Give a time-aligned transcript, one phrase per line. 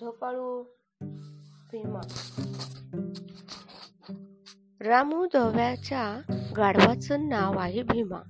[0.00, 0.62] झोपाळू
[1.72, 2.00] भीमा.
[4.80, 6.20] रामू धव्याच्या
[6.56, 8.22] गाढवाचं नाव आहे भीमा.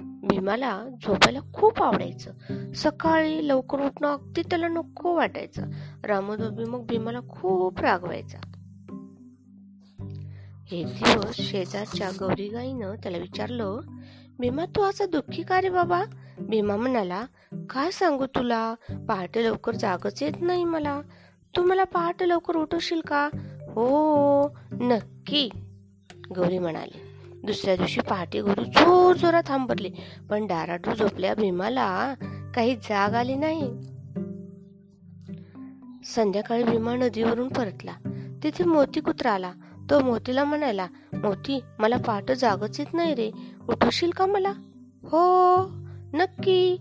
[0.00, 2.32] भीमाला झोपायला खूप आवडायचं.
[2.72, 5.66] सकाळी लवकर उठणं अगदी त्याला नको वाटायचं.
[6.04, 8.38] रामू धोबी मग भीमाला खूप रागवायचा
[10.72, 13.80] एक दिवस शेजारच्या गौरी गाईनं त्याला विचारलं
[14.38, 16.04] भीमा तू असा दुःखी का रे बाबा?
[16.48, 17.26] भीमा म्हणाला
[17.70, 18.74] काय सांगू तुला?
[19.08, 21.00] पहाटे लवकर जागच येत नाही मला.
[21.56, 23.28] तू मला पहाटे लवकर उठवशील का?
[23.68, 25.50] हो नक्की
[26.36, 27.00] गौरी म्हणाली.
[27.44, 29.90] दुसऱ्या दिवशी पहाटे गौरी जोर जोरात थांबरली
[30.30, 32.14] पण डाराडू झोपल्या भीमाला
[32.54, 33.72] काही जाग आली नाही.
[36.04, 37.92] संध्याकाळी भीमा नदीवरून परतला.
[38.42, 39.52] तिथे मोती कुत्रा आला.
[39.90, 43.30] तो मोतीला म्हणाला मोती मला पहाटे जागच येत नाही रे.
[43.68, 44.52] उठवशील का मला?
[45.02, 45.79] हो.
[46.20, 46.76] नक्की.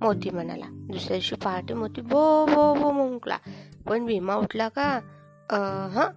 [0.00, 0.64] मोती म्हणाला.
[0.68, 3.36] दुसऱ्या दिवशी पहाटे मोती बो बो बो मुंकला.
[3.86, 4.88] पण भीमा उठला का?
[5.94, 6.08] हा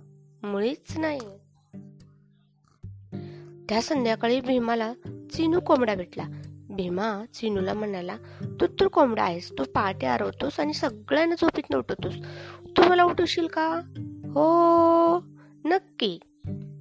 [0.44, 1.20] मुळीच नाही.
[3.70, 4.94] त्या संध्याकाळी भीमाला
[5.34, 6.24] चिनू कोंबडा भेटला.
[6.70, 8.18] भीमा चिनूला म्हणाला
[8.62, 9.52] तू तर कोंबडा आहेस.
[9.52, 12.14] तू पहाटे आरवतोस आणि सगळ्यांना झोपीत उठवतोस.
[12.78, 13.68] तू मला उठवशील का?
[14.34, 14.48] हो
[15.66, 16.20] नक्की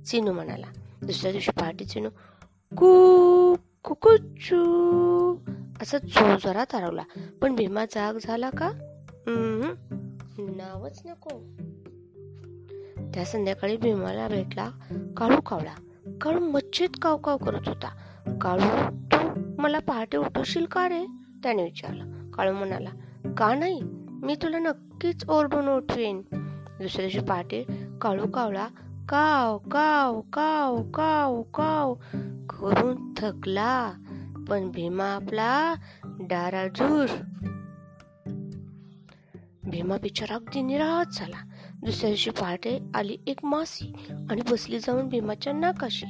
[0.06, 0.66] चिनू म्हणाला.
[1.02, 2.08] दुसऱ्या दिवशी पहाटे चिनू
[2.76, 3.54] कू
[3.84, 5.13] कुकुचू
[5.84, 7.02] असं जोरात हरवला.
[7.42, 8.72] पण भीमा जाग झाला का?
[10.38, 11.28] नावच नको.
[13.14, 14.70] त्या संध्याकाळी भीमाला भेटला
[15.16, 15.74] काळू कावळा.
[16.20, 17.88] काळू मच्छीत काव काव करत होता.
[18.40, 21.06] काळू तू मला पहाटे उठवशील का रे?
[21.42, 22.30] त्याने विचारलं.
[22.30, 22.90] काळू म्हणाला
[23.38, 23.80] का नाही?
[24.08, 26.22] मी तुला नक्कीच ओरडून उठवेन.
[26.80, 27.64] दुसऱ्या दिवशी पहाटे
[28.00, 28.66] काळू कावळा
[29.08, 31.94] काव काव काव काव काव
[32.50, 33.92] करून थकला.
[34.48, 37.06] पण भीमा आपला डाराजूर.
[39.64, 41.50] भीमा बिचारा अगदी निराश झाला.
[41.84, 43.94] दुसऱ्या दिवशी पहाटे आली एक मासी
[44.30, 46.06] आणि बसली जाऊन भीमाच्या नाकाशी.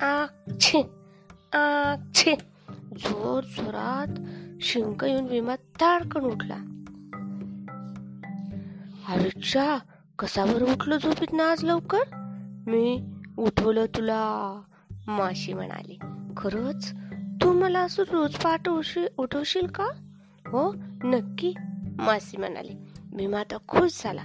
[0.00, 0.78] आक्षे
[1.52, 2.34] आक्षे
[2.96, 4.20] जोर जोरात
[4.60, 6.56] शिंक येऊन भीमा ताडकन उठला.
[9.08, 9.78] अरेच्छा
[10.18, 12.00] कसा बरं उठलो झोपीत ना आज लवकर?
[12.66, 13.04] मी
[13.38, 14.60] उठवलं तुला
[15.06, 15.98] माशी म्हणाली.
[16.36, 16.94] खरंच
[17.42, 18.68] तू मला असं रोज पाठ
[19.18, 19.84] उठवशील का?
[20.46, 20.74] हो
[21.04, 21.54] नक्की
[21.98, 22.74] मासी म्हणाली.
[23.12, 24.24] भीमा आता खुश झाला.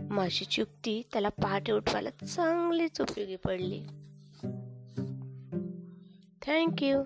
[0.00, 3.80] माशीची युक्ती त्याला पहाटे उठवायला चांगलीच उपयोगी पडली.
[6.46, 7.02] थँक्यू